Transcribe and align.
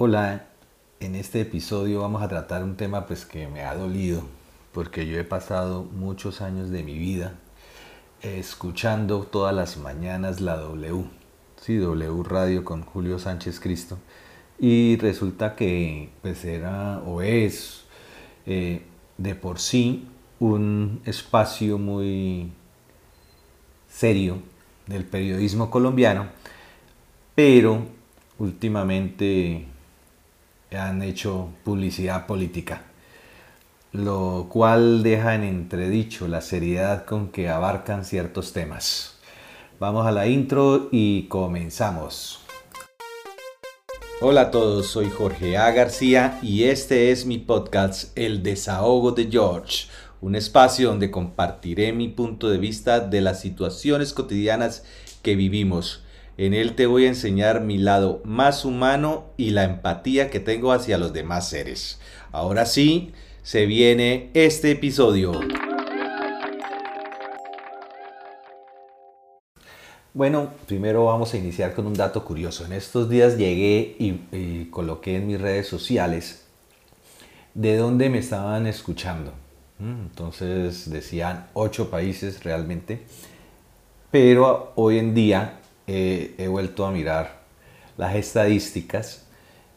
Hola, 0.00 0.46
en 1.00 1.16
este 1.16 1.40
episodio 1.40 2.02
vamos 2.02 2.22
a 2.22 2.28
tratar 2.28 2.62
un 2.62 2.76
tema 2.76 3.08
pues 3.08 3.24
que 3.24 3.48
me 3.48 3.62
ha 3.62 3.74
dolido 3.74 4.22
porque 4.72 5.08
yo 5.08 5.18
he 5.18 5.24
pasado 5.24 5.82
muchos 5.82 6.40
años 6.40 6.70
de 6.70 6.84
mi 6.84 6.96
vida 6.96 7.34
escuchando 8.22 9.24
todas 9.24 9.52
las 9.52 9.76
mañanas 9.76 10.40
la 10.40 10.56
W, 10.56 11.04
sí, 11.60 11.78
W 11.78 12.22
Radio 12.22 12.64
con 12.64 12.82
Julio 12.82 13.18
Sánchez 13.18 13.58
Cristo 13.58 13.98
y 14.60 14.96
resulta 14.98 15.56
que 15.56 16.10
pues 16.22 16.44
era 16.44 17.00
o 17.00 17.20
es 17.20 17.82
eh, 18.46 18.82
de 19.16 19.34
por 19.34 19.58
sí 19.58 20.06
un 20.38 21.02
espacio 21.06 21.76
muy 21.76 22.52
serio 23.88 24.38
del 24.86 25.04
periodismo 25.04 25.72
colombiano, 25.72 26.28
pero 27.34 27.82
últimamente 28.38 29.66
han 30.76 31.02
hecho 31.02 31.48
publicidad 31.64 32.26
política, 32.26 32.82
lo 33.92 34.48
cual 34.50 35.02
deja 35.02 35.34
en 35.34 35.44
entredicho 35.44 36.28
la 36.28 36.40
seriedad 36.40 37.06
con 37.06 37.28
que 37.28 37.48
abarcan 37.48 38.04
ciertos 38.04 38.52
temas. 38.52 39.18
Vamos 39.80 40.06
a 40.06 40.12
la 40.12 40.26
intro 40.26 40.88
y 40.92 41.28
comenzamos. 41.28 42.40
Hola 44.20 44.40
a 44.40 44.50
todos, 44.50 44.88
soy 44.88 45.08
Jorge 45.10 45.56
A. 45.56 45.70
García 45.70 46.38
y 46.42 46.64
este 46.64 47.12
es 47.12 47.24
mi 47.24 47.38
podcast 47.38 48.10
El 48.18 48.42
desahogo 48.42 49.12
de 49.12 49.30
George, 49.30 49.86
un 50.20 50.34
espacio 50.34 50.88
donde 50.88 51.10
compartiré 51.10 51.92
mi 51.92 52.08
punto 52.08 52.50
de 52.50 52.58
vista 52.58 52.98
de 52.98 53.20
las 53.20 53.40
situaciones 53.40 54.12
cotidianas 54.12 54.84
que 55.22 55.36
vivimos 55.36 56.02
en 56.38 56.54
él 56.54 56.76
te 56.76 56.86
voy 56.86 57.04
a 57.04 57.08
enseñar 57.08 57.62
mi 57.62 57.78
lado 57.78 58.22
más 58.24 58.64
humano 58.64 59.24
y 59.36 59.50
la 59.50 59.64
empatía 59.64 60.30
que 60.30 60.38
tengo 60.38 60.70
hacia 60.70 60.96
los 60.96 61.12
demás 61.12 61.48
seres. 61.48 61.98
Ahora 62.30 62.64
sí, 62.64 63.12
se 63.42 63.66
viene 63.66 64.30
este 64.34 64.70
episodio. 64.70 65.32
Bueno, 70.14 70.50
primero 70.66 71.06
vamos 71.06 71.34
a 71.34 71.38
iniciar 71.38 71.74
con 71.74 71.88
un 71.88 71.94
dato 71.94 72.24
curioso. 72.24 72.64
En 72.64 72.72
estos 72.72 73.10
días 73.10 73.36
llegué 73.36 73.96
y, 73.98 74.66
coloqué 74.66 75.16
en 75.16 75.26
mis 75.26 75.40
redes 75.40 75.66
sociales 75.66 76.46
de 77.54 77.76
dónde 77.76 78.10
me 78.10 78.18
estaban 78.18 78.68
escuchando. 78.68 79.32
Mm, 79.80 80.02
entonces 80.02 80.88
decían 80.88 81.48
ocho 81.52 81.90
países 81.90 82.44
realmente, 82.44 83.02
pero 84.12 84.72
hoy 84.76 84.98
en 84.98 85.14
día 85.14 85.58
he 85.88 86.46
vuelto 86.48 86.86
a 86.86 86.92
mirar 86.92 87.40
las 87.96 88.14
estadísticas 88.14 89.26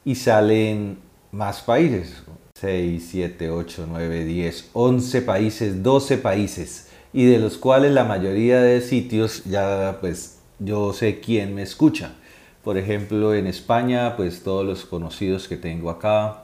y 0.06 0.16
salen 0.16 1.00
más 1.32 1.62
países. 1.62 2.24
6, 2.54 3.08
7, 3.10 3.50
8, 3.50 3.86
9, 3.90 4.26
10, 4.26 4.70
11 4.74 5.22
países, 5.24 5.84
12 5.84 6.18
países. 6.20 6.90
Y 7.14 7.26
de 7.26 7.40
los 7.40 7.58
cuales 7.58 7.92
la 7.92 8.04
mayoría 8.04 8.62
de 8.62 8.82
sitios 8.82 9.44
ya 9.46 9.98
pues 10.00 10.40
yo 10.60 10.94
sé 10.94 11.20
quién 11.20 11.56
me 11.56 11.64
escucha. 11.64 12.14
Por 12.64 12.78
ejemplo, 12.78 13.34
en 13.34 13.48
España, 13.48 14.16
pues 14.16 14.44
todos 14.44 14.66
los 14.66 14.86
conocidos 14.86 15.48
que 15.48 15.58
tengo 15.58 15.90
acá. 15.90 16.44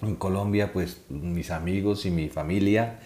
En 0.00 0.14
Colombia, 0.14 0.72
pues 0.72 1.02
mis 1.10 1.50
amigos 1.50 2.06
y 2.06 2.10
mi 2.10 2.28
familia. 2.30 3.00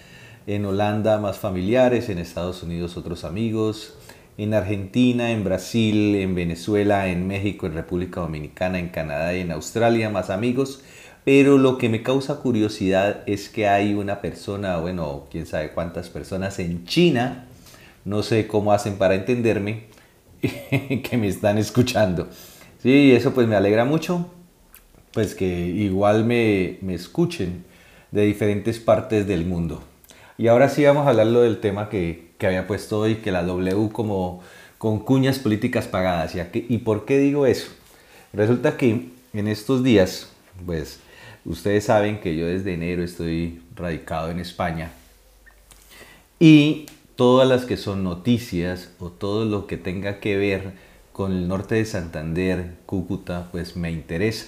En 0.47 0.65
Holanda, 0.65 1.19
más 1.19 1.39
familiares. 1.39 2.09
En 2.09 2.19
Estados 2.19 2.63
Unidos, 2.63 2.97
otros 2.97 3.25
amigos 3.25 3.95
en 4.39 4.55
Argentina, 4.55 5.31
en 5.31 5.45
Brasil, 5.45 6.17
en 6.17 6.35
Venezuela, 6.35 7.09
en 7.09 7.27
México, 7.27 7.67
en 7.67 7.75
República 7.75 8.21
Dominicana, 8.21 8.79
en 8.79 8.89
Canadá 8.89 9.35
y 9.35 9.41
en 9.41 9.53
Australia, 9.53 10.11
más 10.11 10.31
amigos. 10.31 10.83
Pero 11.25 11.59
lo 11.59 11.79
que 11.79 11.89
me 11.89 12.03
causa 12.03 12.41
curiosidad 12.41 13.23
es 13.27 13.49
que 13.49 13.69
hay 13.69 13.95
una 13.95 14.21
persona, 14.21 14.79
bueno, 14.79 15.27
quién 15.31 15.47
sabe 15.47 15.71
cuántas 15.71 16.09
personas 16.09 16.59
en 16.59 16.85
China, 16.85 17.47
no 18.05 18.23
sé 18.23 18.49
cómo 18.49 18.73
hacen 18.73 18.97
para 18.97 19.15
entenderme, 19.15 19.85
que 20.41 21.17
me 21.19 21.29
están 21.29 21.59
escuchando. 21.59 22.29
Sí, 22.83 23.13
eso 23.13 23.33
pues 23.33 23.47
me 23.47 23.55
alegra 23.55 23.85
mucho, 23.85 24.29
pues 25.13 25.37
que 25.37 25.47
igual 25.47 26.25
me, 26.25 26.79
me 26.81 26.95
escuchen 26.95 27.65
de 28.11 28.23
diferentes 28.23 28.81
partes 28.81 29.29
del 29.29 29.45
mundo. 29.45 29.85
Y 30.39 30.49
ahora 30.49 30.69
sí 30.69 30.85
vamos 30.85 31.07
a 31.07 31.11
hablar 31.11 31.29
del 31.29 31.61
tema 31.61 31.89
que, 31.89 32.32
que 32.43 32.49
había 32.49 32.67
puesto 32.67 32.99
hoy, 32.99 33.19
que 33.19 33.31
la 33.31 33.45
W 33.45 33.91
como 33.93 34.43
con 34.77 34.99
cuñas 34.99 35.39
políticas 35.39 35.87
pagadas. 35.87 36.35
¿Y, 36.53 36.79
por 36.79 37.05
qué 37.05 37.19
digo 37.19 37.47
eso? 37.47 37.71
Resulta 38.33 38.77
que 38.77 39.11
en 39.33 39.47
estos 39.47 39.85
días, 39.85 40.29
pues 40.67 40.99
ustedes 41.45 41.85
saben 41.85 42.19
que 42.19 42.37
yo 42.37 42.49
desde 42.49 42.75
enero 42.75 43.05
estoy 43.05 43.63
radicado 43.77 44.29
en 44.33 44.41
España 44.41 44.91
y 46.41 46.87
todas 47.15 47.49
las 47.49 47.65
que 47.65 47.77
son 47.77 48.03
noticias 48.03 48.91
o 48.99 49.11
todo 49.11 49.45
lo 49.45 49.69
que 49.69 49.77
tenga 49.77 50.19
que 50.19 50.37
ver 50.37 50.73
con 51.13 51.31
el 51.31 51.47
norte 51.47 51.77
de 51.77 51.85
Santander, 51.85 52.75
Cúcuta, 52.87 53.51
pues 53.53 53.77
me 53.77 53.93
interesa. 53.93 54.47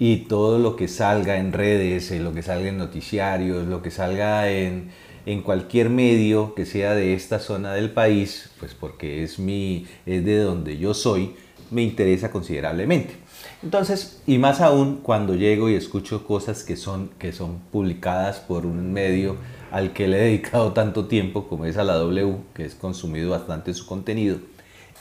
Y 0.00 0.24
todo 0.26 0.58
lo 0.58 0.74
que 0.74 0.88
salga 0.88 1.36
en 1.36 1.52
redes, 1.52 2.10
lo 2.10 2.34
que 2.34 2.42
salga 2.42 2.70
en 2.70 2.78
noticiarios, 2.78 3.68
lo 3.68 3.82
que 3.82 3.92
salga 3.92 4.50
en, 4.50 4.90
en 5.26 5.42
cualquier 5.42 5.90
medio 5.90 6.54
que 6.54 6.66
sea 6.66 6.94
de 6.94 7.14
esta 7.14 7.38
zona 7.38 7.72
del 7.72 7.90
país, 7.90 8.50
pues 8.58 8.74
porque 8.74 9.22
es, 9.22 9.38
mi, 9.38 9.86
es 10.06 10.24
de 10.24 10.38
donde 10.38 10.78
yo 10.78 10.94
soy, 10.94 11.34
me 11.70 11.82
interesa 11.82 12.30
considerablemente. 12.30 13.14
Entonces, 13.62 14.22
y 14.26 14.38
más 14.38 14.60
aún 14.60 15.00
cuando 15.02 15.34
llego 15.34 15.70
y 15.70 15.74
escucho 15.74 16.26
cosas 16.26 16.62
que 16.62 16.76
son, 16.76 17.10
que 17.18 17.32
son 17.32 17.60
publicadas 17.72 18.38
por 18.38 18.66
un 18.66 18.92
medio 18.92 19.36
al 19.70 19.92
que 19.92 20.06
le 20.06 20.18
he 20.18 20.24
dedicado 20.24 20.72
tanto 20.72 21.06
tiempo, 21.06 21.48
como 21.48 21.64
es 21.64 21.76
a 21.76 21.84
la 21.84 21.94
W, 21.94 22.36
que 22.54 22.64
es 22.64 22.74
consumido 22.74 23.30
bastante 23.30 23.74
su 23.74 23.86
contenido, 23.86 24.38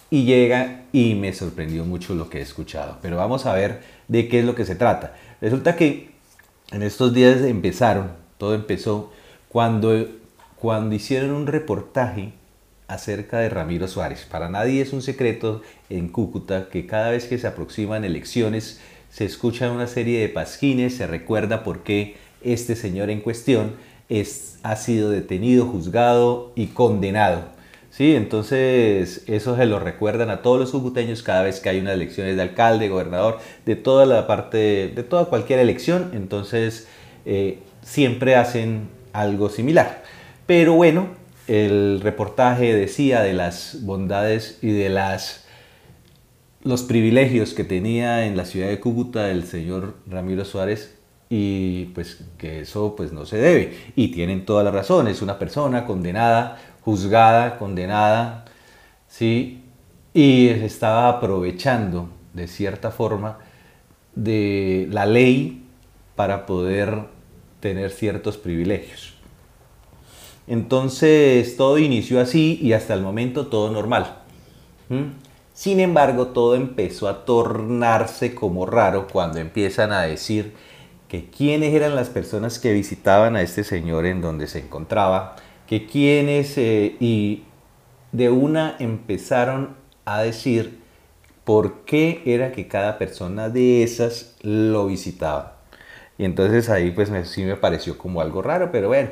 y 0.10 0.26
llega 0.26 0.86
y 0.92 1.16
me 1.16 1.34
sorprendió 1.34 1.86
mucho 1.86 2.16
lo 2.16 2.30
que 2.30 2.40
he 2.40 2.42
escuchado. 2.42 2.98
Pero 3.02 3.18
vamos 3.18 3.46
a 3.46 3.54
ver 3.54 3.82
de 4.08 4.28
qué 4.28 4.40
es 4.40 4.46
lo 4.46 4.56
que 4.56 4.66
se 4.66 4.76
trata. 4.76 5.16
Resulta 5.42 5.76
que 5.76 6.12
en 6.72 6.84
estos 6.84 7.14
días 7.14 7.42
empezaron, 7.42 8.12
todo 8.38 8.56
empezó 8.56 9.12
cuando, 9.54 10.08
cuando 10.60 10.96
hicieron 10.96 11.30
un 11.30 11.46
reportaje 11.46 12.34
acerca 12.88 13.38
de 13.38 13.50
Ramiro 13.50 13.88
Suárez. 13.88 14.28
Para 14.30 14.50
nadie 14.50 14.82
es 14.82 14.94
un 14.94 15.04
secreto 15.04 15.62
en 15.92 16.10
Cúcuta 16.10 16.70
que 16.70 16.88
cada 16.88 17.12
vez 17.12 17.26
que 17.26 17.38
se 17.38 17.46
aproximan 17.46 18.04
elecciones 18.04 18.82
se 19.12 19.26
escuchan 19.26 19.70
una 19.70 19.86
serie 19.86 20.20
de 20.22 20.30
pasquines, 20.30 20.98
se 20.98 21.06
recuerda 21.06 21.64
por 21.64 21.84
qué 21.84 22.18
este 22.42 22.76
señor 22.76 23.12
en 23.12 23.22
cuestión 23.22 23.74
es, 24.10 24.58
ha 24.64 24.76
sido 24.76 25.12
detenido, 25.12 25.68
juzgado 25.68 26.52
y 26.56 26.68
condenado. 26.68 27.44
Sí, 27.92 28.16
entonces 28.16 29.24
eso 29.28 29.56
se 29.56 29.68
lo 29.68 29.78
recuerdan 29.78 30.32
a 30.32 30.42
todos 30.42 30.60
los 30.60 30.72
cucuteños 30.72 31.22
cada 31.22 31.44
vez 31.44 31.60
que 31.60 31.70
hay 31.70 31.80
unas 31.80 31.94
elecciones 31.94 32.36
de 32.36 32.42
alcalde, 32.42 32.90
gobernador, 32.90 33.38
de 33.68 33.76
toda 33.76 34.08
la 34.08 34.26
parte, 34.26 34.92
de 34.96 35.04
toda 35.04 35.26
cualquier 35.26 35.60
elección. 35.60 36.10
Entonces 36.16 36.88
eh, 37.28 37.60
siempre 37.84 38.36
hacen 38.36 38.90
algo 39.14 39.50
similar. 39.50 40.04
Pero 40.46 40.74
bueno, 40.74 41.08
el 41.48 42.02
reportaje 42.02 42.74
decía 42.74 43.22
de 43.22 43.34
las 43.34 43.80
bondades 43.82 44.60
y 44.62 44.72
de 44.72 44.90
las, 44.90 45.46
los 46.64 46.84
privilegios 46.84 47.54
que 47.54 47.64
tenía 47.64 48.26
en 48.26 48.36
la 48.36 48.46
ciudad 48.46 48.68
de 48.68 48.80
Cúcuta 48.80 49.30
el 49.30 49.46
señor 49.46 49.96
Ramiro 50.08 50.46
Suárez 50.46 50.98
y 51.30 51.86
pues 51.96 52.24
que 52.38 52.62
eso 52.62 52.96
pues 52.96 53.12
no 53.12 53.26
se 53.26 53.38
debe. 53.38 53.78
Y 53.96 54.10
tienen 54.10 54.46
toda 54.46 54.64
la 54.64 54.72
razón, 54.72 55.08
es 55.08 55.22
una 55.22 55.40
persona 55.40 55.86
condenada, 55.86 56.60
juzgada, 56.82 57.58
condenada, 57.58 58.46
¿sí? 59.08 59.64
Y 60.14 60.50
estaba 60.50 61.10
aprovechando 61.10 62.10
de 62.34 62.48
cierta 62.48 62.92
forma 62.92 63.40
de 64.16 64.88
la 64.92 65.06
ley 65.06 65.64
para 66.16 66.46
poder 66.46 67.00
tener 67.64 67.92
ciertos 67.92 68.38
privilegios. 68.38 69.14
Entonces 70.48 71.56
todo 71.56 71.80
inició 71.80 72.20
así 72.20 72.60
y 72.62 72.74
hasta 72.74 72.94
el 72.94 73.02
momento 73.02 73.48
todo 73.48 73.72
normal. 73.72 74.18
Sin 75.54 75.80
embargo, 75.80 76.28
todo 76.28 76.56
empezó 76.56 77.08
a 77.08 77.24
tornarse 77.24 78.36
como 78.36 78.66
raro 78.66 79.08
cuando 79.08 79.40
empiezan 79.40 79.94
a 79.94 80.02
decir 80.02 80.54
que 81.08 81.30
quiénes 81.30 81.74
eran 81.74 81.96
las 81.96 82.10
personas 82.10 82.60
que 82.60 82.74
visitaban 82.74 83.38
a 83.38 83.42
este 83.42 83.64
señor 83.64 84.06
en 84.06 84.20
donde 84.20 84.48
se 84.48 84.60
encontraba, 84.60 85.38
que 85.66 85.88
quiénes 85.88 86.58
eh, 86.58 86.98
y 87.00 87.44
de 88.12 88.30
una 88.30 88.76
empezaron 88.78 89.78
a 90.04 90.22
decir 90.22 90.80
por 91.46 91.86
qué 91.86 92.22
era 92.26 92.52
que 92.52 92.68
cada 92.68 92.98
persona 92.98 93.48
de 93.48 93.84
esas 93.84 94.36
lo 94.42 94.88
visitaba. 94.88 95.53
Y 96.24 96.26
entonces 96.26 96.70
ahí 96.70 96.92
pues 96.92 97.12
sí 97.28 97.44
me 97.44 97.58
pareció 97.58 97.98
como 97.98 98.22
algo 98.22 98.42
raro, 98.42 98.72
pero 98.72 98.88
bueno, 98.88 99.10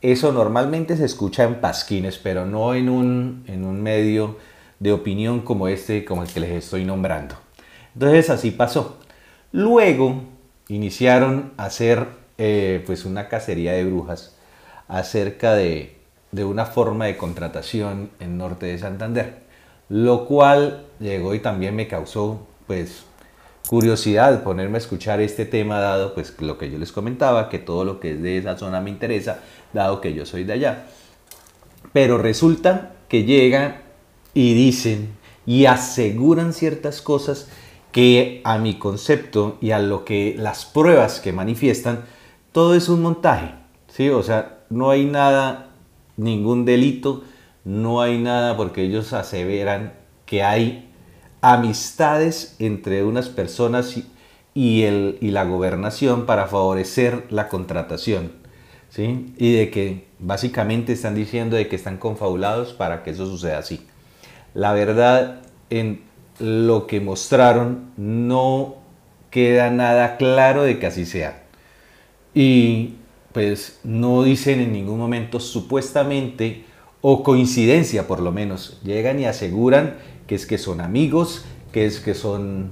eso 0.00 0.32
normalmente 0.32 0.96
se 0.96 1.04
escucha 1.04 1.44
en 1.44 1.56
pasquines, 1.56 2.16
pero 2.16 2.46
no 2.46 2.74
en 2.74 2.88
un, 2.88 3.44
en 3.46 3.66
un 3.66 3.82
medio 3.82 4.38
de 4.78 4.92
opinión 4.92 5.42
como 5.42 5.68
este, 5.68 6.06
como 6.06 6.22
el 6.22 6.30
que 6.30 6.40
les 6.40 6.52
estoy 6.52 6.86
nombrando. 6.86 7.34
Entonces 7.92 8.30
así 8.30 8.50
pasó. 8.50 8.96
Luego 9.52 10.22
iniciaron 10.68 11.52
a 11.58 11.66
hacer 11.66 12.06
eh, 12.38 12.82
pues 12.86 13.04
una 13.04 13.28
cacería 13.28 13.74
de 13.74 13.84
brujas 13.84 14.34
acerca 14.88 15.52
de, 15.52 15.98
de 16.32 16.46
una 16.46 16.64
forma 16.64 17.04
de 17.04 17.18
contratación 17.18 18.08
en 18.20 18.38
Norte 18.38 18.64
de 18.64 18.78
Santander, 18.78 19.40
lo 19.90 20.24
cual 20.24 20.86
llegó 20.98 21.34
y 21.34 21.40
también 21.40 21.76
me 21.76 21.88
causó 21.88 22.46
pues 22.66 23.04
curiosidad 23.68 24.42
ponerme 24.42 24.78
a 24.78 24.80
escuchar 24.80 25.20
este 25.20 25.44
tema 25.44 25.78
dado 25.78 26.14
pues 26.14 26.34
lo 26.40 26.56
que 26.56 26.70
yo 26.70 26.78
les 26.78 26.90
comentaba, 26.90 27.50
que 27.50 27.58
todo 27.58 27.84
lo 27.84 28.00
que 28.00 28.12
es 28.12 28.22
de 28.22 28.38
esa 28.38 28.56
zona 28.56 28.80
me 28.80 28.88
interesa, 28.88 29.40
dado 29.74 30.00
que 30.00 30.14
yo 30.14 30.24
soy 30.24 30.44
de 30.44 30.54
allá. 30.54 30.86
Pero 31.92 32.16
resulta 32.16 32.94
que 33.08 33.24
llegan 33.24 33.82
y 34.32 34.54
dicen 34.54 35.10
y 35.44 35.66
aseguran 35.66 36.54
ciertas 36.54 37.02
cosas 37.02 37.48
que 37.92 38.40
a 38.44 38.56
mi 38.56 38.78
concepto 38.78 39.58
y 39.60 39.72
a 39.72 39.80
lo 39.80 40.06
que 40.06 40.34
las 40.38 40.64
pruebas 40.64 41.20
que 41.20 41.34
manifiestan, 41.34 42.04
todo 42.52 42.74
es 42.74 42.88
un 42.88 43.02
montaje, 43.02 43.54
¿sí? 43.88 44.08
O 44.08 44.22
sea, 44.22 44.60
no 44.70 44.88
hay 44.88 45.04
nada, 45.04 45.72
ningún 46.16 46.64
delito, 46.64 47.22
no 47.64 48.00
hay 48.00 48.18
nada 48.18 48.56
porque 48.56 48.82
ellos 48.82 49.12
aseveran 49.12 49.92
que 50.24 50.42
hay 50.42 50.87
amistades 51.40 52.56
entre 52.58 53.04
unas 53.04 53.28
personas 53.28 53.96
y, 54.54 54.82
el, 54.82 55.18
y 55.20 55.30
la 55.30 55.44
gobernación 55.44 56.26
para 56.26 56.46
favorecer 56.46 57.26
la 57.30 57.48
contratación. 57.48 58.32
¿sí? 58.90 59.32
Y 59.38 59.54
de 59.54 59.70
que 59.70 60.06
básicamente 60.18 60.92
están 60.92 61.14
diciendo 61.14 61.56
de 61.56 61.68
que 61.68 61.76
están 61.76 61.98
confabulados 61.98 62.72
para 62.72 63.02
que 63.02 63.10
eso 63.10 63.26
suceda 63.26 63.58
así. 63.58 63.86
La 64.54 64.72
verdad, 64.72 65.42
en 65.70 66.02
lo 66.38 66.86
que 66.86 67.00
mostraron 67.00 67.90
no 67.96 68.76
queda 69.30 69.70
nada 69.70 70.16
claro 70.16 70.62
de 70.62 70.78
que 70.78 70.86
así 70.86 71.06
sea. 71.06 71.44
Y 72.34 72.94
pues 73.32 73.80
no 73.84 74.22
dicen 74.22 74.60
en 74.60 74.72
ningún 74.72 74.98
momento 74.98 75.40
supuestamente 75.40 76.64
o 77.00 77.22
coincidencia 77.22 78.06
por 78.06 78.20
lo 78.20 78.32
menos. 78.32 78.80
Llegan 78.82 79.20
y 79.20 79.26
aseguran 79.26 79.96
que 80.28 80.36
es 80.36 80.46
que 80.46 80.58
son 80.58 80.80
amigos, 80.80 81.44
que 81.72 81.86
es 81.86 81.98
que 81.98 82.14
son 82.14 82.70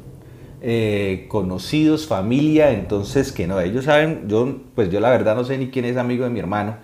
eh, 0.61 1.27
conocidos, 1.29 2.07
familia, 2.07 2.71
entonces 2.71 3.33
que 3.33 3.49
no, 3.49 3.59
ellos 3.61 3.87
saben, 3.87 4.29
yo 4.29 4.59
pues 4.77 4.91
yo 4.91 5.01
la 5.01 5.11
verdad 5.11 5.35
no 5.35 5.43
sé 5.43 5.59
ni 5.59 5.69
quién 5.69 5.87
es 5.87 5.97
amigo 5.97 6.25
de 6.25 6.31
mi 6.31 6.39
hermano, 6.39 6.77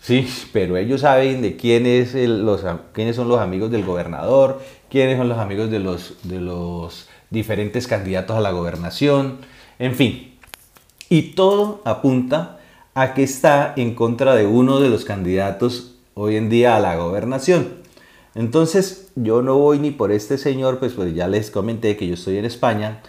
sí, 0.00 0.26
pero 0.52 0.76
ellos 0.76 1.02
saben 1.02 1.42
de 1.42 1.56
quién 1.56 1.86
es 1.86 2.14
los, 2.14 2.64
quiénes 2.92 3.16
son 3.16 3.28
los 3.28 3.40
amigos 3.40 3.70
del 3.70 3.84
gobernador, 3.84 4.62
quiénes 4.88 5.18
son 5.18 5.28
los 5.28 5.38
amigos 5.38 5.70
de 5.70 5.80
los, 5.80 6.16
de 6.22 6.40
los 6.40 7.08
diferentes 7.30 7.88
candidatos 7.88 8.36
a 8.36 8.40
la 8.40 8.52
gobernación, 8.52 9.38
en 9.80 9.94
fin, 9.94 10.34
y 11.08 11.32
todo 11.34 11.82
apunta 11.84 12.60
a 12.94 13.12
que 13.12 13.24
está 13.24 13.74
en 13.76 13.94
contra 13.94 14.36
de 14.36 14.46
uno 14.46 14.78
de 14.78 14.88
los 14.88 15.04
candidatos 15.04 15.96
hoy 16.14 16.36
en 16.36 16.48
día 16.48 16.76
a 16.76 16.80
la 16.80 16.94
gobernación. 16.94 17.81
Entonces 18.34 19.12
yo 19.14 19.42
no 19.42 19.58
voy 19.58 19.78
ni 19.78 19.90
por 19.90 20.10
este 20.10 20.38
señor, 20.38 20.78
pues, 20.78 20.94
pues 20.94 21.14
ya 21.14 21.28
les 21.28 21.50
comenté 21.50 21.96
que 21.96 22.06
yo 22.06 22.14
estoy 22.14 22.38
en 22.38 22.46
España 22.46 23.02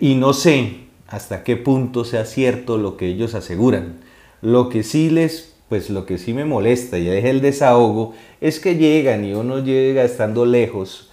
y 0.00 0.14
no 0.14 0.32
sé 0.32 0.88
hasta 1.06 1.42
qué 1.44 1.56
punto 1.56 2.04
sea 2.04 2.24
cierto 2.24 2.78
lo 2.78 2.96
que 2.96 3.06
ellos 3.06 3.34
aseguran. 3.34 4.00
Lo 4.40 4.68
que 4.68 4.82
sí 4.82 5.10
les, 5.10 5.54
pues 5.68 5.90
lo 5.90 6.06
que 6.06 6.18
sí 6.18 6.32
me 6.32 6.44
molesta 6.44 6.98
y 6.98 7.08
es 7.08 7.24
el 7.24 7.40
desahogo 7.40 8.14
es 8.40 8.60
que 8.60 8.76
llegan 8.76 9.24
y 9.24 9.34
uno 9.34 9.58
llega 9.58 10.04
estando 10.04 10.46
lejos, 10.46 11.10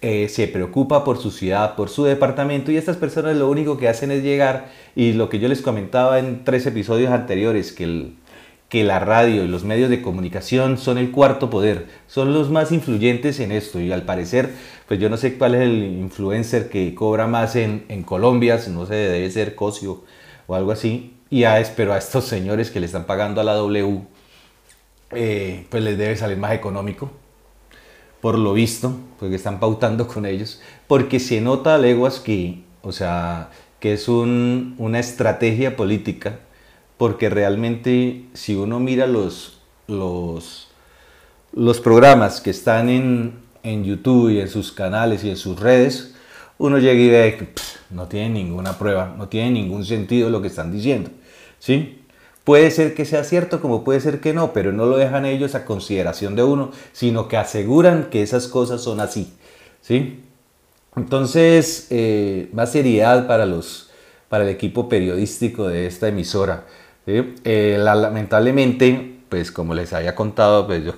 eh, 0.00 0.28
se 0.28 0.46
preocupa 0.46 1.02
por 1.02 1.18
su 1.18 1.32
ciudad, 1.32 1.74
por 1.74 1.88
su 1.88 2.04
departamento 2.04 2.70
y 2.70 2.76
estas 2.76 2.96
personas 2.96 3.36
lo 3.36 3.48
único 3.48 3.78
que 3.78 3.88
hacen 3.88 4.12
es 4.12 4.22
llegar 4.22 4.70
y 4.94 5.12
lo 5.12 5.28
que 5.28 5.40
yo 5.40 5.48
les 5.48 5.62
comentaba 5.62 6.20
en 6.20 6.44
tres 6.44 6.66
episodios 6.66 7.10
anteriores, 7.10 7.72
que 7.72 7.84
el, 7.84 8.14
que 8.68 8.84
la 8.84 8.98
radio 8.98 9.44
y 9.44 9.48
los 9.48 9.64
medios 9.64 9.88
de 9.88 10.02
comunicación 10.02 10.76
son 10.76 10.98
el 10.98 11.10
cuarto 11.10 11.48
poder, 11.48 11.86
son 12.06 12.34
los 12.34 12.50
más 12.50 12.70
influyentes 12.70 13.40
en 13.40 13.50
esto. 13.50 13.80
Y 13.80 13.92
al 13.92 14.02
parecer, 14.02 14.52
pues 14.86 15.00
yo 15.00 15.08
no 15.08 15.16
sé 15.16 15.38
cuál 15.38 15.54
es 15.54 15.62
el 15.62 15.84
influencer 15.84 16.68
que 16.68 16.94
cobra 16.94 17.26
más 17.26 17.56
en, 17.56 18.02
Colombia, 18.04 18.60
no 18.70 18.86
sé, 18.86 18.94
debe 18.94 19.30
ser 19.30 19.54
Cosio 19.54 20.04
o 20.46 20.54
algo 20.54 20.72
así, 20.72 21.14
y 21.30 21.44
a, 21.44 21.62
pero 21.76 21.92
a 21.92 21.98
estos 21.98 22.24
señores 22.24 22.70
que 22.70 22.80
le 22.80 22.86
están 22.86 23.04
pagando 23.04 23.40
a 23.40 23.44
la 23.44 23.54
W, 23.54 24.02
eh, 25.12 25.66
pues 25.70 25.82
les 25.82 25.98
debe 25.98 26.16
salir 26.16 26.36
más 26.38 26.52
económico, 26.52 27.10
por 28.20 28.38
lo 28.38 28.52
visto, 28.52 28.94
porque 29.18 29.36
están 29.36 29.60
pautando 29.60 30.06
con 30.08 30.26
ellos, 30.26 30.60
porque 30.86 31.20
se 31.20 31.40
nota 31.40 31.74
a 31.74 31.78
leguas 31.78 32.18
que, 32.20 32.62
o 32.82 32.92
sea, 32.92 33.50
que 33.80 33.92
es 33.94 34.08
una 34.08 34.98
estrategia 34.98 35.76
política 35.76 36.40
porque 36.98 37.30
realmente 37.30 38.24
si 38.34 38.56
uno 38.56 38.80
mira 38.80 39.06
los, 39.06 39.60
los, 39.86 40.68
los 41.52 41.80
programas 41.80 42.40
que 42.40 42.50
están 42.50 42.90
en, 42.90 43.38
en, 43.62 43.84
YouTube 43.84 44.30
y 44.30 44.40
en 44.40 44.48
sus 44.48 44.72
canales 44.72 45.24
y 45.24 45.30
en 45.30 45.36
sus 45.36 45.58
redes, 45.58 46.14
uno 46.58 46.78
llega 46.78 47.00
y 47.00 47.08
ve 47.08 47.36
que 47.38 47.48
no 47.90 48.06
tiene 48.08 48.30
ninguna 48.30 48.76
prueba, 48.78 49.14
no 49.16 49.28
tiene 49.28 49.52
ningún 49.52 49.84
sentido 49.84 50.28
lo 50.28 50.42
que 50.42 50.48
están 50.48 50.72
diciendo. 50.72 51.10
¿sí? 51.60 52.02
Puede 52.42 52.70
ser 52.72 52.94
que 52.94 53.04
sea 53.04 53.22
cierto 53.22 53.60
como 53.60 53.84
puede 53.84 54.00
ser 54.00 54.20
que 54.20 54.34
no, 54.34 54.52
pero 54.52 54.72
no 54.72 54.86
lo 54.86 54.96
dejan 54.96 55.24
ellos 55.24 55.54
a 55.54 55.64
consideración 55.64 56.34
de 56.34 56.42
uno, 56.42 56.72
sino 56.92 57.28
que 57.28 57.36
aseguran 57.36 58.08
que 58.10 58.22
esas 58.22 58.48
cosas 58.48 58.82
son 58.82 59.00
así. 59.00 59.32
¿sí? 59.82 60.24
Entonces, 60.96 61.86
eh, 61.90 62.48
más 62.52 62.72
seriedad 62.72 63.28
para, 63.28 63.46
los, 63.46 63.90
para 64.28 64.42
el 64.42 64.50
equipo 64.50 64.88
periodístico 64.88 65.68
de 65.68 65.86
esta 65.86 66.08
emisora. 66.08 66.66
Eh, 67.10 67.78
lamentablemente, 67.78 69.20
pues 69.30 69.50
como 69.50 69.74
les 69.74 69.94
había 69.94 70.14
contado, 70.14 70.66
pues 70.66 70.84
yo 70.84 70.92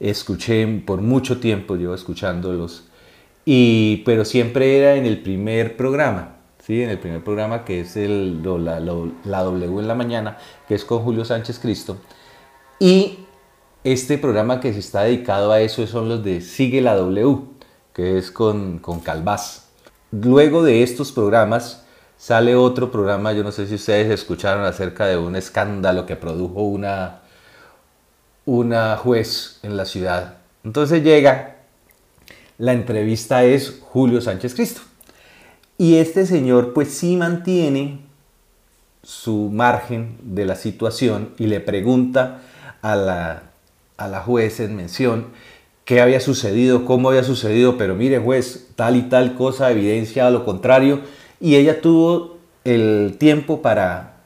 escuché 0.00 0.66
por 0.84 1.00
mucho 1.00 1.40
tiempo, 1.40 1.76
llevo 1.76 1.94
escuchándolos, 1.94 2.84
y, 3.46 4.02
pero 4.04 4.26
siempre 4.26 4.78
era 4.78 4.96
en 4.96 5.06
el 5.06 5.22
primer 5.22 5.78
programa, 5.78 6.36
¿sí? 6.62 6.82
en 6.82 6.90
el 6.90 6.98
primer 6.98 7.24
programa 7.24 7.64
que 7.64 7.80
es 7.80 7.96
el, 7.96 8.42
la, 8.42 8.80
la 8.80 9.42
W 9.42 9.80
en 9.80 9.88
la 9.88 9.94
mañana, 9.94 10.36
que 10.68 10.74
es 10.74 10.84
con 10.84 11.02
Julio 11.02 11.24
Sánchez 11.24 11.58
Cristo. 11.58 11.96
Y 12.78 13.20
este 13.84 14.18
programa 14.18 14.60
que 14.60 14.74
se 14.74 14.80
está 14.80 15.04
dedicado 15.04 15.52
a 15.52 15.60
eso 15.60 15.86
son 15.86 16.08
los 16.08 16.22
de 16.22 16.42
Sigue 16.42 16.82
la 16.82 16.96
W, 16.96 17.38
que 17.94 18.18
es 18.18 18.30
con, 18.30 18.78
con 18.78 19.00
Calvás. 19.00 19.70
Luego 20.10 20.62
de 20.62 20.82
estos 20.82 21.12
programas, 21.12 21.81
sale 22.22 22.54
otro 22.54 22.92
programa, 22.92 23.32
yo 23.32 23.42
no 23.42 23.50
sé 23.50 23.66
si 23.66 23.74
ustedes 23.74 24.08
escucharon 24.08 24.64
acerca 24.64 25.06
de 25.06 25.16
un 25.16 25.34
escándalo 25.34 26.06
que 26.06 26.14
produjo 26.14 26.62
una, 26.62 27.18
una 28.44 28.96
juez 28.96 29.58
en 29.64 29.76
la 29.76 29.86
ciudad. 29.86 30.36
Entonces 30.62 31.02
llega, 31.02 31.56
la 32.58 32.74
entrevista 32.74 33.42
es 33.42 33.80
Julio 33.80 34.20
Sánchez 34.20 34.54
Cristo. 34.54 34.82
Y 35.78 35.96
este 35.96 36.24
señor 36.24 36.72
pues 36.74 36.94
sí 36.94 37.16
mantiene 37.16 37.98
su 39.02 39.50
margen 39.52 40.16
de 40.22 40.44
la 40.44 40.54
situación 40.54 41.30
y 41.38 41.48
le 41.48 41.58
pregunta 41.58 42.42
a 42.82 42.94
la, 42.94 43.42
a 43.96 44.06
la 44.06 44.20
juez 44.20 44.60
en 44.60 44.76
mención 44.76 45.26
qué 45.84 46.00
había 46.00 46.20
sucedido, 46.20 46.84
cómo 46.84 47.08
había 47.08 47.24
sucedido, 47.24 47.76
pero 47.76 47.96
mire 47.96 48.20
juez, 48.20 48.68
tal 48.76 48.94
y 48.94 49.02
tal 49.02 49.34
cosa 49.34 49.72
evidencia 49.72 50.30
lo 50.30 50.44
contrario 50.44 51.00
y 51.42 51.56
ella 51.56 51.80
tuvo 51.80 52.38
el 52.62 53.16
tiempo 53.18 53.62
para, 53.62 54.20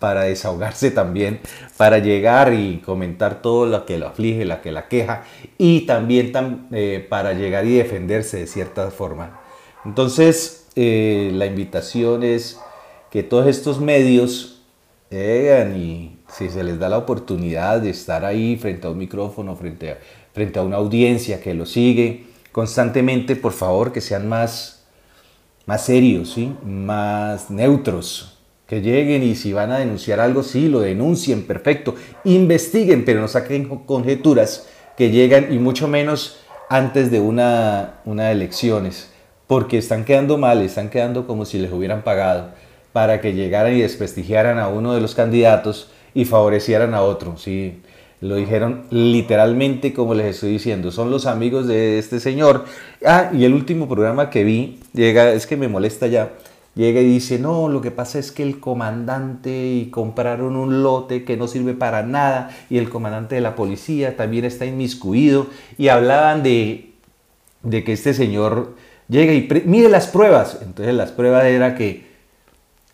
para 0.00 0.24
desahogarse 0.24 0.90
también, 0.90 1.38
para 1.76 1.98
llegar 1.98 2.52
y 2.52 2.78
comentar 2.78 3.40
todo 3.40 3.64
lo 3.64 3.86
que 3.86 3.96
lo 3.96 4.08
aflige, 4.08 4.44
lo 4.44 4.60
que 4.60 4.72
la 4.72 4.88
queja, 4.88 5.22
y 5.56 5.82
también 5.82 6.32
eh, 6.72 7.06
para 7.08 7.32
llegar 7.32 7.64
y 7.64 7.76
defenderse 7.76 8.38
de 8.38 8.46
cierta 8.48 8.90
forma. 8.90 9.40
Entonces, 9.84 10.66
eh, 10.74 11.30
la 11.32 11.46
invitación 11.46 12.24
es 12.24 12.58
que 13.12 13.22
todos 13.22 13.46
estos 13.46 13.80
medios 13.80 14.62
llegan 15.10 15.76
y 15.76 16.18
si 16.26 16.48
se 16.48 16.64
les 16.64 16.80
da 16.80 16.88
la 16.88 16.98
oportunidad 16.98 17.80
de 17.80 17.90
estar 17.90 18.24
ahí 18.24 18.56
frente 18.56 18.88
a 18.88 18.90
un 18.90 18.98
micrófono, 18.98 19.54
frente 19.54 19.92
a, 19.92 19.98
frente 20.32 20.58
a 20.58 20.62
una 20.62 20.78
audiencia 20.78 21.40
que 21.40 21.54
lo 21.54 21.66
sigue 21.66 22.26
constantemente, 22.50 23.36
por 23.36 23.52
favor, 23.52 23.92
que 23.92 24.00
sean 24.00 24.28
más 24.28 24.81
más 25.66 25.84
serios, 25.84 26.32
¿sí? 26.32 26.54
más 26.64 27.50
neutros, 27.50 28.38
que 28.66 28.80
lleguen 28.80 29.22
y 29.22 29.34
si 29.34 29.52
van 29.52 29.70
a 29.70 29.78
denunciar 29.78 30.20
algo, 30.20 30.42
sí, 30.42 30.68
lo 30.68 30.80
denuncien, 30.80 31.46
perfecto, 31.46 31.94
investiguen, 32.24 33.04
pero 33.04 33.20
no 33.20 33.28
saquen 33.28 33.66
conjeturas 33.84 34.68
que 34.96 35.10
llegan 35.10 35.52
y 35.52 35.58
mucho 35.58 35.88
menos 35.88 36.38
antes 36.68 37.10
de 37.10 37.20
una, 37.20 38.00
una 38.04 38.32
elecciones, 38.32 39.10
porque 39.46 39.78
están 39.78 40.04
quedando 40.04 40.38
mal, 40.38 40.62
están 40.62 40.88
quedando 40.88 41.26
como 41.26 41.44
si 41.44 41.58
les 41.58 41.70
hubieran 41.70 42.02
pagado 42.02 42.50
para 42.92 43.20
que 43.20 43.34
llegaran 43.34 43.74
y 43.74 43.82
desprestigiaran 43.82 44.58
a 44.58 44.68
uno 44.68 44.94
de 44.94 45.00
los 45.00 45.14
candidatos 45.14 45.90
y 46.14 46.24
favorecieran 46.24 46.94
a 46.94 47.02
otro. 47.02 47.36
¿sí? 47.36 47.80
Lo 48.22 48.36
dijeron 48.36 48.84
literalmente 48.90 49.92
como 49.92 50.14
les 50.14 50.36
estoy 50.36 50.52
diciendo. 50.52 50.92
Son 50.92 51.10
los 51.10 51.26
amigos 51.26 51.66
de 51.66 51.98
este 51.98 52.20
señor. 52.20 52.66
Ah, 53.04 53.32
y 53.34 53.44
el 53.44 53.52
último 53.52 53.88
programa 53.88 54.30
que 54.30 54.44
vi, 54.44 54.78
llega, 54.92 55.32
es 55.32 55.44
que 55.48 55.56
me 55.56 55.66
molesta 55.66 56.06
ya. 56.06 56.30
Llega 56.76 57.00
y 57.00 57.04
dice, 57.04 57.40
no, 57.40 57.68
lo 57.68 57.80
que 57.80 57.90
pasa 57.90 58.20
es 58.20 58.30
que 58.30 58.44
el 58.44 58.60
comandante 58.60 59.50
y 59.50 59.86
compraron 59.90 60.54
un 60.54 60.84
lote 60.84 61.24
que 61.24 61.36
no 61.36 61.48
sirve 61.48 61.74
para 61.74 62.04
nada 62.04 62.56
y 62.70 62.78
el 62.78 62.88
comandante 62.90 63.34
de 63.34 63.40
la 63.40 63.56
policía 63.56 64.16
también 64.16 64.44
está 64.44 64.66
inmiscuido 64.66 65.48
y 65.76 65.88
hablaban 65.88 66.44
de, 66.44 66.92
de 67.64 67.82
que 67.82 67.92
este 67.92 68.14
señor 68.14 68.76
llega 69.08 69.34
y 69.34 69.48
mire 69.66 69.88
las 69.88 70.06
pruebas. 70.06 70.60
Entonces 70.62 70.94
las 70.94 71.10
pruebas 71.10 71.44
era 71.46 71.74
que 71.74 72.06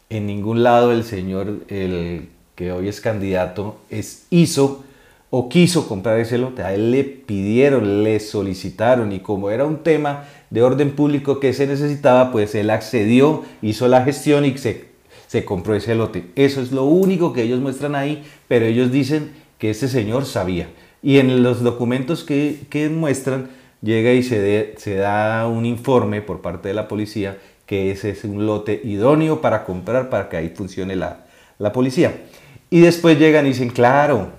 en 0.08 0.26
ningún 0.26 0.62
lado 0.62 0.90
el 0.90 1.04
señor, 1.04 1.58
el 1.68 2.30
que 2.54 2.72
hoy 2.72 2.88
es 2.88 3.02
candidato, 3.02 3.76
es, 3.90 4.26
hizo 4.30 4.84
o 5.30 5.48
quiso 5.48 5.88
comprar 5.88 6.18
ese 6.18 6.38
lote. 6.38 6.62
A 6.62 6.74
él 6.74 6.90
le 6.90 7.04
pidieron, 7.04 8.02
le 8.04 8.20
solicitaron 8.20 9.12
y 9.12 9.20
como 9.20 9.50
era 9.50 9.64
un 9.64 9.82
tema 9.82 10.24
de 10.50 10.62
orden 10.62 10.92
público 10.92 11.40
que 11.40 11.52
se 11.52 11.66
necesitaba, 11.66 12.32
pues 12.32 12.54
él 12.54 12.70
accedió, 12.70 13.44
hizo 13.62 13.88
la 13.88 14.04
gestión 14.04 14.44
y 14.44 14.56
se, 14.56 14.86
se 15.26 15.44
compró 15.44 15.74
ese 15.74 15.94
lote. 15.94 16.30
Eso 16.34 16.60
es 16.60 16.72
lo 16.72 16.84
único 16.84 17.32
que 17.32 17.42
ellos 17.42 17.60
muestran 17.60 17.94
ahí, 17.94 18.24
pero 18.48 18.64
ellos 18.64 18.90
dicen 18.90 19.32
que 19.58 19.70
ese 19.70 19.88
señor 19.88 20.24
sabía. 20.24 20.68
Y 21.02 21.18
en 21.18 21.42
los 21.42 21.62
documentos 21.62 22.24
que, 22.24 22.60
que 22.70 22.88
muestran, 22.88 23.50
llega 23.82 24.12
y 24.12 24.22
se, 24.22 24.74
se 24.78 24.96
da 24.96 25.46
un 25.46 25.64
informe 25.64 26.22
por 26.22 26.40
parte 26.40 26.68
de 26.68 26.74
la 26.74 26.88
policía 26.88 27.38
que 27.68 27.90
ese 27.90 28.10
es 28.10 28.24
un 28.24 28.46
lote 28.46 28.80
idóneo 28.82 29.42
para 29.42 29.64
comprar 29.64 30.08
para 30.08 30.30
que 30.30 30.38
ahí 30.38 30.48
funcione 30.48 30.96
la, 30.96 31.26
la 31.58 31.70
policía. 31.70 32.22
Y 32.70 32.80
después 32.80 33.18
llegan 33.18 33.44
y 33.44 33.50
dicen, 33.50 33.68
claro, 33.68 34.30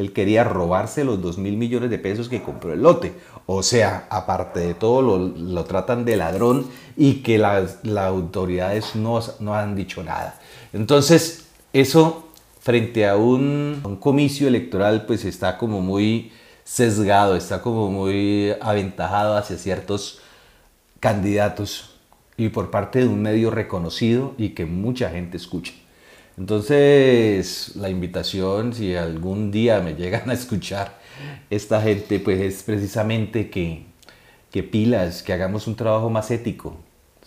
él 0.00 0.12
quería 0.12 0.44
robarse 0.44 1.04
los 1.04 1.20
2 1.20 1.38
mil 1.38 1.56
millones 1.56 1.90
de 1.90 1.98
pesos 1.98 2.28
que 2.28 2.42
compró 2.42 2.72
el 2.72 2.82
lote. 2.82 3.12
O 3.46 3.62
sea, 3.62 4.06
aparte 4.10 4.60
de 4.60 4.74
todo, 4.74 5.02
lo, 5.02 5.18
lo 5.18 5.64
tratan 5.64 6.04
de 6.04 6.16
ladrón 6.16 6.66
y 6.96 7.22
que 7.22 7.38
las, 7.38 7.78
las 7.84 8.06
autoridades 8.06 8.96
no, 8.96 9.20
no, 9.40 9.54
han 9.54 9.76
dicho 9.76 10.02
nada. 10.02 10.38
Entonces, 10.72 11.46
eso 11.72 12.28
frente 12.60 13.06
a 13.06 13.16
un, 13.16 13.80
un 13.84 13.96
comicio 13.96 14.48
electoral, 14.48 15.06
pues 15.06 15.24
está 15.24 15.58
como 15.58 15.80
muy 15.80 16.32
sesgado, 16.64 17.36
está 17.36 17.62
como 17.62 17.90
muy 17.90 18.54
aventajado 18.60 19.36
hacia 19.36 19.56
ciertos 19.56 20.20
candidatos 21.00 21.90
y 22.36 22.48
por 22.48 22.70
parte 22.70 23.00
de 23.00 23.06
un 23.06 23.20
medio 23.22 23.50
reconocido 23.50 24.34
y 24.38 24.50
que 24.50 24.64
mucha 24.64 25.10
gente 25.10 25.36
escucha. 25.36 25.72
Entonces, 26.40 27.76
la 27.76 27.90
invitación, 27.90 28.72
si 28.72 28.96
algún 28.96 29.50
día 29.50 29.80
me 29.80 29.94
llegan 29.94 30.30
a 30.30 30.32
escuchar 30.32 30.98
esta 31.50 31.82
gente, 31.82 32.18
pues 32.18 32.40
es 32.40 32.62
precisamente 32.62 33.50
que, 33.50 33.84
que 34.50 34.62
pilas, 34.62 35.22
que 35.22 35.34
hagamos 35.34 35.66
un 35.66 35.76
trabajo 35.76 36.08
más 36.08 36.30
ético, 36.30 36.78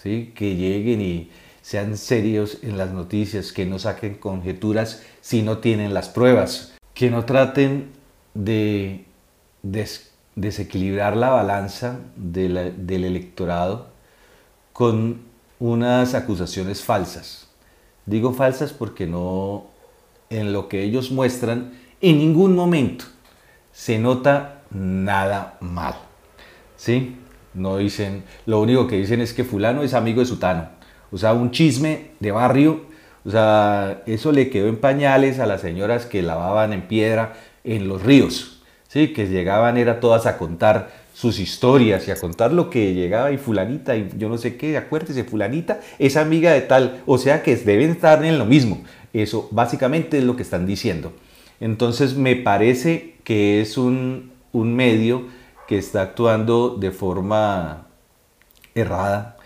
¿sí? 0.01 0.33
que 0.35 0.55
lleguen 0.55 0.99
y 1.01 1.29
sean 1.61 1.95
serios 1.95 2.57
en 2.63 2.75
las 2.75 2.91
noticias, 2.91 3.51
que 3.51 3.67
no 3.67 3.77
saquen 3.77 4.15
conjeturas 4.15 5.03
si 5.21 5.43
no 5.43 5.59
tienen 5.59 5.93
las 5.93 6.09
pruebas, 6.09 6.73
que 6.95 7.11
no 7.11 7.23
traten 7.23 7.91
de 8.33 9.05
des 9.61 10.09
desequilibrar 10.35 11.15
la 11.15 11.29
balanza 11.29 11.99
de 12.15 12.49
la, 12.49 12.63
del 12.63 13.03
electorado 13.03 13.89
con 14.73 15.21
unas 15.59 16.15
acusaciones 16.15 16.81
falsas. 16.81 17.52
Digo 18.05 18.33
falsas 18.33 18.73
porque 18.73 19.07
no, 19.07 19.65
en 20.29 20.53
lo 20.53 20.67
que 20.67 20.83
ellos 20.83 21.11
muestran, 21.11 21.73
en 22.01 22.17
ningún 22.17 22.55
momento 22.55 23.05
se 23.71 23.97
nota 23.97 24.61
nada 24.71 25.57
mal. 25.61 25.95
¿Sí? 26.75 27.17
No 27.53 27.77
dicen, 27.77 28.23
lo 28.45 28.59
único 28.59 28.87
que 28.87 28.97
dicen 28.97 29.21
es 29.21 29.33
que 29.33 29.43
fulano 29.43 29.83
es 29.83 29.93
amigo 29.93 30.19
de 30.19 30.25
sutano. 30.25 30.69
O 31.11 31.17
sea, 31.17 31.33
un 31.33 31.51
chisme 31.51 32.11
de 32.19 32.31
barrio. 32.31 32.81
O 33.25 33.29
sea, 33.29 34.01
eso 34.05 34.31
le 34.31 34.49
quedó 34.49 34.67
en 34.67 34.77
pañales 34.77 35.39
a 35.39 35.45
las 35.45 35.61
señoras 35.61 36.05
que 36.05 36.21
lavaban 36.21 36.73
en 36.73 36.87
piedra 36.87 37.33
en 37.63 37.87
los 37.87 38.03
ríos. 38.03 38.61
¿Sí? 38.87 39.13
Que 39.13 39.27
llegaban 39.27 39.77
era 39.77 39.99
todas 39.99 40.25
a 40.25 40.37
contar 40.37 41.02
sus 41.13 41.39
historias 41.39 42.07
y 42.07 42.11
a 42.11 42.15
contar 42.15 42.51
lo 42.51 42.69
que 42.69 42.93
llegaba 42.93 43.31
y 43.31 43.37
fulanita 43.37 43.95
y 43.95 44.09
yo 44.17 44.29
no 44.29 44.37
sé 44.37 44.57
qué, 44.57 44.77
acuérdese, 44.77 45.23
fulanita 45.23 45.79
es 45.99 46.17
amiga 46.17 46.51
de 46.51 46.61
tal, 46.61 47.01
o 47.05 47.17
sea 47.17 47.43
que 47.43 47.55
deben 47.55 47.91
estar 47.91 48.23
en 48.25 48.39
lo 48.39 48.45
mismo. 48.45 48.83
Eso 49.13 49.47
básicamente 49.51 50.17
es 50.17 50.23
lo 50.23 50.35
que 50.35 50.41
están 50.41 50.65
diciendo. 50.65 51.13
Entonces 51.59 52.15
me 52.15 52.35
parece 52.35 53.15
que 53.23 53.61
es 53.61 53.77
un, 53.77 54.31
un 54.51 54.75
medio 54.75 55.27
que 55.67 55.77
está 55.77 56.01
actuando 56.01 56.75
de 56.75 56.91
forma 56.91 57.87
errada 58.75 59.37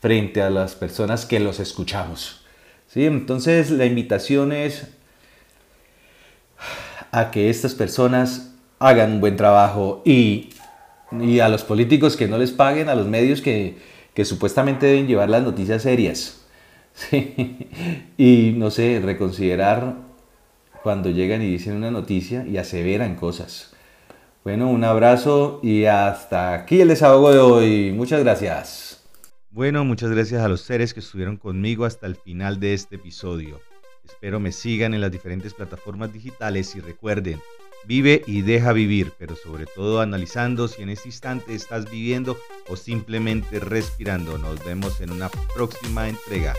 frente 0.00 0.42
a 0.42 0.50
las 0.50 0.74
personas 0.74 1.24
que 1.24 1.38
los 1.38 1.60
escuchamos. 1.60 2.44
¿Sí? 2.88 3.06
Entonces 3.06 3.70
la 3.70 3.86
invitación 3.86 4.52
es 4.52 4.88
a 7.12 7.30
que 7.30 7.48
estas 7.48 7.74
personas 7.74 8.50
hagan 8.80 9.12
un 9.12 9.20
buen 9.20 9.36
trabajo 9.36 10.02
y 10.04 10.50
y 11.20 11.40
a 11.40 11.48
los 11.48 11.64
políticos 11.64 12.16
que 12.16 12.28
no 12.28 12.38
les 12.38 12.52
paguen, 12.52 12.88
a 12.88 12.94
los 12.94 13.06
medios 13.06 13.40
que, 13.40 13.76
que 14.14 14.24
supuestamente 14.24 14.86
deben 14.86 15.06
llevar 15.06 15.28
las 15.28 15.42
noticias 15.42 15.82
serias. 15.82 16.44
Y 18.18 18.54
no 18.56 18.70
sé, 18.70 19.00
reconsiderar 19.02 19.96
cuando 20.82 21.10
llegan 21.10 21.42
y 21.42 21.46
dicen 21.46 21.74
una 21.74 21.90
noticia 21.90 22.46
y 22.46 22.58
aseveran 22.58 23.16
cosas. 23.16 23.72
Bueno, 24.44 24.68
un 24.68 24.84
abrazo 24.84 25.60
y 25.62 25.84
hasta 25.84 26.54
aquí 26.54 26.80
el 26.80 26.88
desahogo 26.88 27.32
de 27.32 27.38
hoy. 27.38 27.92
Muchas 27.92 28.20
gracias. 28.22 29.02
Bueno, 29.50 29.84
muchas 29.84 30.10
gracias 30.10 30.42
a 30.42 30.48
los 30.48 30.62
seres 30.62 30.94
que 30.94 31.00
estuvieron 31.00 31.36
conmigo 31.36 31.84
hasta 31.84 32.06
el 32.06 32.16
final 32.16 32.58
de 32.58 32.74
este 32.74 32.96
episodio. 32.96 33.60
Espero 34.04 34.40
me 34.40 34.50
sigan 34.50 34.94
en 34.94 35.00
las 35.00 35.12
diferentes 35.12 35.54
plataformas 35.54 36.12
digitales 36.12 36.74
y 36.74 36.80
recuerden, 36.80 37.40
Vive 37.84 38.22
y 38.26 38.42
deja 38.42 38.72
vivir, 38.72 39.12
pero 39.18 39.34
sobre 39.34 39.66
todo 39.66 40.00
analizando 40.00 40.68
si 40.68 40.82
en 40.82 40.90
este 40.90 41.08
instante 41.08 41.54
estás 41.54 41.90
viviendo 41.90 42.38
o 42.68 42.76
simplemente 42.76 43.58
respirando. 43.58 44.38
Nos 44.38 44.64
vemos 44.64 45.00
en 45.00 45.10
una 45.10 45.28
próxima 45.54 46.08
entrega. 46.08 46.54